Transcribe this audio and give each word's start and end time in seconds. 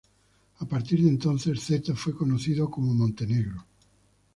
A 0.57 0.65
partir 0.65 1.03
de 1.03 1.09
entonces, 1.09 1.63
Zeta 1.63 1.93
fue 1.93 2.15
conocido 2.15 2.71
como 2.71 2.91
Montenegro. 2.91 3.67